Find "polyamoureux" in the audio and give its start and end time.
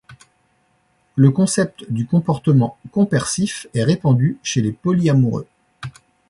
4.71-5.45